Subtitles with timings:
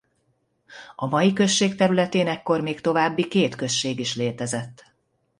[0.95, 4.83] A mai község területén ekkor még további két község is létezett.